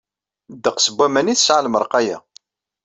Ddeqs 0.55 0.85
n 0.89 0.93
waman 0.97 1.31
i 1.33 1.35
tesɛa 1.37 1.61
lmerqa-a. 1.65 2.17